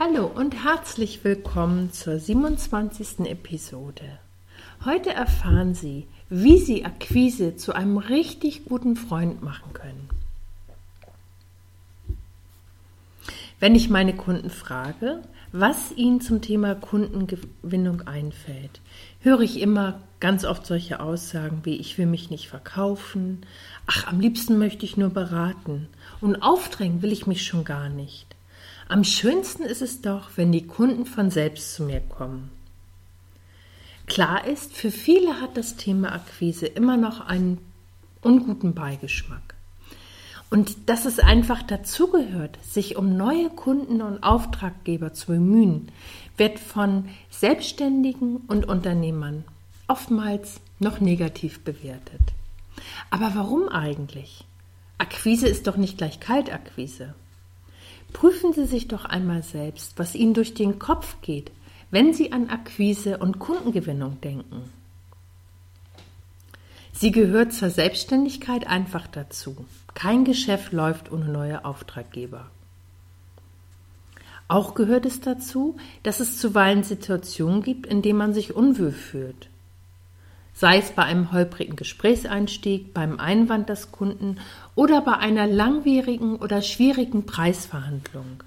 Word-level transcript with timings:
Hallo 0.00 0.26
und 0.26 0.64
herzlich 0.64 1.22
willkommen 1.22 1.92
zur 1.92 2.18
27. 2.18 3.30
Episode. 3.30 4.18
Heute 4.84 5.14
erfahren 5.14 5.76
Sie, 5.76 6.08
wie 6.28 6.58
Sie 6.58 6.84
Akquise 6.84 7.54
zu 7.54 7.76
einem 7.76 7.98
richtig 7.98 8.64
guten 8.64 8.96
Freund 8.96 9.40
machen 9.44 9.72
können. 9.72 10.08
Wenn 13.60 13.76
ich 13.76 13.88
meine 13.88 14.16
Kunden 14.16 14.50
frage, 14.50 15.22
was 15.52 15.92
ihnen 15.92 16.20
zum 16.20 16.42
Thema 16.42 16.74
Kundengewinnung 16.74 18.02
einfällt, 18.08 18.80
höre 19.20 19.42
ich 19.42 19.60
immer 19.60 20.00
ganz 20.18 20.44
oft 20.44 20.66
solche 20.66 20.98
Aussagen 20.98 21.60
wie 21.62 21.76
ich 21.76 21.98
will 21.98 22.06
mich 22.06 22.30
nicht 22.30 22.48
verkaufen, 22.48 23.46
ach 23.86 24.08
am 24.08 24.18
liebsten 24.18 24.58
möchte 24.58 24.84
ich 24.84 24.96
nur 24.96 25.10
beraten 25.10 25.86
und 26.20 26.42
aufdrängen 26.42 27.00
will 27.00 27.12
ich 27.12 27.28
mich 27.28 27.46
schon 27.46 27.62
gar 27.62 27.88
nicht. 27.88 28.34
Am 28.88 29.04
schönsten 29.04 29.62
ist 29.62 29.82
es 29.82 30.02
doch, 30.02 30.30
wenn 30.36 30.52
die 30.52 30.66
Kunden 30.66 31.06
von 31.06 31.30
selbst 31.30 31.74
zu 31.74 31.84
mir 31.84 32.00
kommen. 32.00 32.50
Klar 34.06 34.46
ist, 34.46 34.74
für 34.74 34.90
viele 34.90 35.40
hat 35.40 35.56
das 35.56 35.76
Thema 35.76 36.12
Akquise 36.12 36.66
immer 36.66 36.96
noch 36.96 37.20
einen 37.20 37.58
unguten 38.20 38.74
Beigeschmack. 38.74 39.54
Und 40.50 40.88
dass 40.88 41.06
es 41.06 41.18
einfach 41.18 41.62
dazugehört, 41.62 42.58
sich 42.62 42.96
um 42.96 43.16
neue 43.16 43.48
Kunden 43.48 44.02
und 44.02 44.22
Auftraggeber 44.22 45.14
zu 45.14 45.28
bemühen, 45.28 45.90
wird 46.36 46.58
von 46.58 47.08
Selbstständigen 47.30 48.36
und 48.46 48.68
Unternehmern 48.68 49.44
oftmals 49.88 50.60
noch 50.78 51.00
negativ 51.00 51.64
bewertet. 51.64 52.20
Aber 53.10 53.32
warum 53.34 53.68
eigentlich? 53.68 54.44
Akquise 54.98 55.48
ist 55.48 55.66
doch 55.66 55.76
nicht 55.76 55.98
gleich 55.98 56.20
Kaltakquise. 56.20 57.14
Prüfen 58.14 58.54
Sie 58.54 58.64
sich 58.64 58.88
doch 58.88 59.04
einmal 59.04 59.42
selbst, 59.42 59.98
was 59.98 60.14
Ihnen 60.14 60.32
durch 60.32 60.54
den 60.54 60.78
Kopf 60.78 61.16
geht, 61.20 61.50
wenn 61.90 62.14
Sie 62.14 62.32
an 62.32 62.48
Akquise 62.48 63.18
und 63.18 63.38
Kundengewinnung 63.38 64.20
denken. 64.22 64.70
Sie 66.92 67.10
gehört 67.10 67.52
zur 67.52 67.70
Selbstständigkeit 67.70 68.66
einfach 68.68 69.08
dazu. 69.08 69.66
Kein 69.94 70.24
Geschäft 70.24 70.72
läuft 70.72 71.12
ohne 71.12 71.26
neue 71.26 71.64
Auftraggeber. 71.64 72.46
Auch 74.46 74.74
gehört 74.74 75.04
es 75.06 75.20
dazu, 75.20 75.76
dass 76.04 76.20
es 76.20 76.38
zuweilen 76.38 76.84
Situationen 76.84 77.62
gibt, 77.62 77.84
in 77.86 78.00
denen 78.00 78.18
man 78.18 78.32
sich 78.32 78.54
unwohl 78.54 78.92
fühlt 78.92 79.48
sei 80.54 80.78
es 80.78 80.92
bei 80.92 81.02
einem 81.02 81.32
holprigen 81.32 81.76
Gesprächseinstieg, 81.76 82.94
beim 82.94 83.18
Einwand 83.18 83.68
des 83.68 83.92
Kunden 83.92 84.38
oder 84.74 85.00
bei 85.00 85.16
einer 85.16 85.46
langwierigen 85.46 86.36
oder 86.36 86.62
schwierigen 86.62 87.26
Preisverhandlung. 87.26 88.42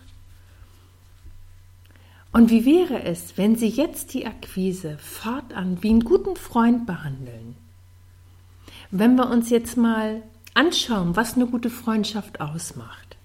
Und 2.32 2.50
wie 2.50 2.66
wäre 2.66 3.04
es, 3.04 3.38
wenn 3.38 3.56
Sie 3.56 3.68
jetzt 3.68 4.14
die 4.14 4.26
Akquise 4.26 4.98
fortan 5.00 5.82
wie 5.82 5.90
einen 5.90 6.04
guten 6.04 6.36
Freund 6.36 6.86
behandeln? 6.86 7.56
Wenn 8.92 9.16
wir 9.16 9.30
uns 9.30 9.50
jetzt 9.50 9.76
mal 9.76 10.24
anschauen, 10.54 11.16
was 11.16 11.36
eine 11.36 11.46
gute 11.46 11.70
Freundschaft 11.70 12.42
ausmacht. 12.42 13.18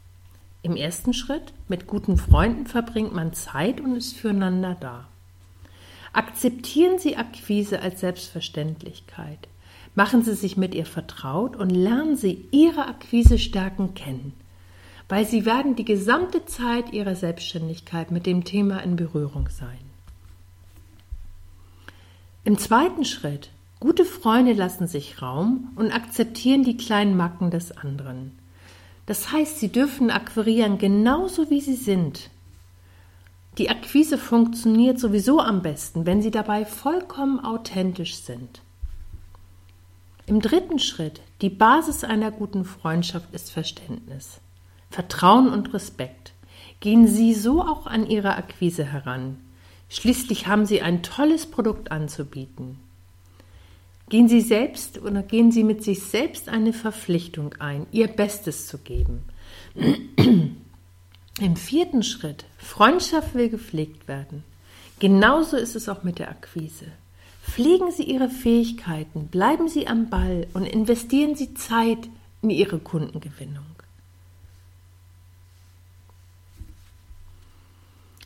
Im 0.63 0.77
ersten 0.77 1.15
Schritt, 1.15 1.55
mit 1.67 1.87
guten 1.87 2.17
Freunden 2.17 2.67
verbringt 2.67 3.15
man 3.15 3.33
Zeit 3.33 3.81
und 3.81 3.97
ist 3.97 4.17
füreinander 4.17 4.77
da. 4.79 5.09
Akzeptieren 6.13 6.99
Sie 6.99 7.17
Akquise 7.17 7.81
als 7.81 8.01
Selbstverständlichkeit. 8.01 9.49
Machen 9.95 10.23
Sie 10.23 10.35
sich 10.35 10.57
mit 10.57 10.75
ihr 10.75 10.87
vertraut 10.87 11.57
und 11.57 11.71
lernen 11.71 12.17
Sie 12.17 12.49
Ihre 12.51 12.87
Akquise-Stärken 12.87 13.95
kennen, 13.95 14.35
weil 15.09 15.27
Sie 15.27 15.45
werden 15.47 15.75
die 15.75 15.85
gesamte 15.85 16.45
Zeit 16.45 16.93
Ihrer 16.93 17.15
Selbstständigkeit 17.15 18.11
mit 18.11 18.27
dem 18.27 18.45
Thema 18.45 18.79
in 18.79 18.97
Berührung 18.97 19.49
sein. 19.49 19.79
Im 22.45 22.59
zweiten 22.59 23.05
Schritt, 23.05 23.51
gute 23.81 24.05
Freunde 24.05 24.53
lassen 24.53 24.87
sich 24.87 25.23
Raum 25.23 25.73
und 25.77 25.93
akzeptieren 25.93 26.65
die 26.65 26.77
kleinen 26.77 27.17
Macken 27.17 27.51
des 27.51 27.77
anderen. 27.77 28.33
Das 29.07 29.33
heißt, 29.33 29.59
sie 29.61 29.69
dürfen 29.69 30.11
akquirieren 30.11 30.79
genauso 30.79 31.51
wie 31.51 31.61
sie 31.61 31.77
sind, 31.77 32.31
die 33.59 33.69
Akquise 33.69 34.17
funktioniert 34.17 34.99
sowieso 34.99 35.41
am 35.41 35.61
besten, 35.61 36.07
wenn 36.07 36.23
Sie 36.23 36.31
dabei 36.31 36.65
vollkommen 36.65 37.41
authentisch 37.41 38.17
sind. 38.17 38.63
Im 40.27 40.41
dritten 40.41 40.79
Schritt, 40.79 41.21
die 41.43 41.51
Basis 41.51 42.05
einer 42.05 42.31
guten 42.31 42.65
Freundschaft 42.65 43.35
ist 43.35 43.51
Verständnis, 43.51 44.41
Vertrauen 44.91 45.51
und 45.51 45.75
Respekt. 45.75 46.33
Gehen 46.81 47.07
Sie 47.07 47.35
so 47.35 47.63
auch 47.63 47.87
an 47.87 48.07
Ihre 48.07 48.37
Akquise 48.37 48.85
heran. 48.85 49.39
Schließlich 49.89 50.47
haben 50.47 50.65
Sie 50.65 50.81
ein 50.81 51.03
tolles 51.03 51.47
Produkt 51.47 51.93
anzubieten. 51.93 52.79
Gehen 54.09 54.29
Sie 54.29 54.41
selbst 54.41 55.03
oder 55.03 55.23
gehen 55.23 55.53
Sie 55.53 55.65
mit 55.65 55.83
sich 55.85 56.03
selbst 56.03 56.49
eine 56.49 56.73
Verpflichtung 56.73 57.55
ein, 57.59 57.87
Ihr 57.93 58.09
Bestes 58.09 58.67
zu 58.67 58.79
geben. 58.79 59.25
Im 61.41 61.57
vierten 61.57 62.03
Schritt, 62.03 62.45
Freundschaft 62.59 63.35
will 63.35 63.49
gepflegt 63.49 64.07
werden. 64.07 64.45
Genauso 64.99 65.57
ist 65.57 65.75
es 65.75 65.89
auch 65.89 66.03
mit 66.03 66.19
der 66.19 66.31
Akquise. 66.31 66.87
Pflegen 67.43 67.91
Sie 67.91 68.05
Ihre 68.05 68.29
Fähigkeiten, 68.29 69.29
bleiben 69.29 69.69
Sie 69.69 69.89
am 69.89 70.11
Ball 70.11 70.47
und 70.53 70.65
investieren 70.65 71.35
Sie 71.35 71.55
Zeit 71.55 72.09
in 72.43 72.51
Ihre 72.51 72.79
Kundengewinnung. 72.79 73.65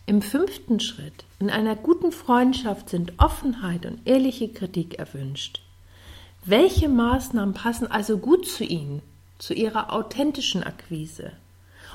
Im 0.05 0.23
fünften 0.23 0.79
Schritt, 0.79 1.25
in 1.39 1.51
einer 1.51 1.75
guten 1.75 2.13
Freundschaft 2.13 2.91
sind 2.91 3.15
Offenheit 3.19 3.87
und 3.87 4.07
ehrliche 4.07 4.49
Kritik 4.49 4.99
erwünscht. 4.99 5.63
Welche 6.45 6.89
Maßnahmen 6.89 7.55
passen 7.55 7.91
also 7.91 8.19
gut 8.19 8.47
zu 8.47 8.65
Ihnen, 8.65 9.03
zu 9.39 9.55
Ihrer 9.55 9.93
authentischen 9.93 10.63
Akquise? 10.63 11.33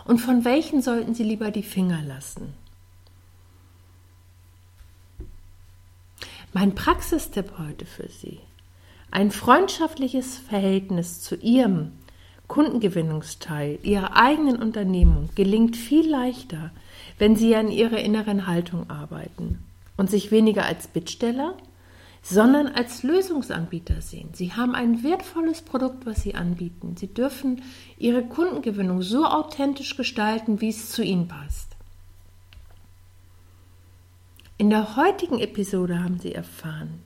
Und 0.05 0.19
von 0.19 0.45
welchen 0.45 0.81
sollten 0.81 1.13
Sie 1.13 1.23
lieber 1.23 1.51
die 1.51 1.63
Finger 1.63 2.01
lassen? 2.01 2.53
Mein 6.53 6.75
Praxistipp 6.75 7.53
heute 7.57 7.85
für 7.85 8.09
Sie. 8.09 8.39
Ein 9.09 9.31
freundschaftliches 9.31 10.37
Verhältnis 10.37 11.21
zu 11.21 11.35
Ihrem 11.35 11.93
Kundengewinnungsteil 12.47 13.79
Ihrer 13.83 14.17
eigenen 14.17 14.61
Unternehmung 14.61 15.29
gelingt 15.35 15.77
viel 15.77 16.09
leichter, 16.09 16.71
wenn 17.17 17.37
Sie 17.37 17.55
an 17.55 17.69
Ihrer 17.69 17.99
inneren 17.99 18.47
Haltung 18.47 18.89
arbeiten 18.89 19.59
und 19.95 20.09
sich 20.09 20.31
weniger 20.31 20.65
als 20.65 20.87
Bittsteller, 20.87 21.55
sondern 22.21 22.67
als 22.67 23.03
Lösungsanbieter 23.03 24.01
sehen. 24.01 24.29
Sie 24.33 24.53
haben 24.53 24.75
ein 24.75 25.03
wertvolles 25.03 25.61
Produkt, 25.61 26.05
was 26.05 26.21
Sie 26.21 26.35
anbieten. 26.35 26.95
Sie 26.95 27.07
dürfen 27.07 27.63
Ihre 27.97 28.23
Kundengewinnung 28.23 29.01
so 29.01 29.25
authentisch 29.25 29.97
gestalten, 29.97 30.61
wie 30.61 30.69
es 30.69 30.91
zu 30.91 31.03
Ihnen 31.03 31.27
passt. 31.27 31.75
In 34.57 34.69
der 34.69 34.95
heutigen 34.95 35.39
Episode 35.39 36.03
haben 36.03 36.19
Sie 36.19 36.35
erfahren, 36.35 37.01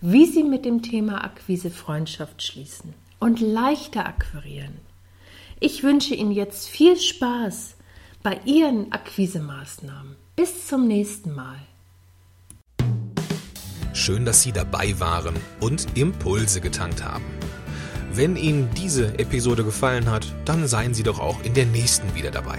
wie 0.00 0.26
Sie 0.26 0.44
mit 0.44 0.64
dem 0.64 0.82
Thema 0.82 1.24
Akquise 1.24 1.70
Freundschaft 1.70 2.42
schließen 2.42 2.94
und 3.18 3.40
leichter 3.40 4.06
akquirieren. 4.06 4.78
Ich 5.58 5.82
wünsche 5.82 6.14
Ihnen 6.14 6.32
jetzt 6.32 6.68
viel 6.68 6.96
Spaß 6.96 7.76
bei 8.22 8.40
Ihren 8.44 8.92
Akquisemaßnahmen. 8.92 10.16
Bis 10.36 10.66
zum 10.66 10.86
nächsten 10.86 11.34
Mal. 11.34 11.58
Schön, 13.92 14.24
dass 14.24 14.42
Sie 14.42 14.52
dabei 14.52 14.98
waren 14.98 15.36
und 15.60 15.86
Impulse 15.96 16.60
getankt 16.60 17.04
haben. 17.04 17.24
Wenn 18.12 18.36
Ihnen 18.36 18.68
diese 18.76 19.18
Episode 19.18 19.64
gefallen 19.64 20.08
hat, 20.10 20.26
dann 20.44 20.68
seien 20.68 20.94
Sie 20.94 21.02
doch 21.02 21.18
auch 21.18 21.42
in 21.44 21.54
der 21.54 21.66
nächsten 21.66 22.14
wieder 22.14 22.30
dabei. 22.30 22.58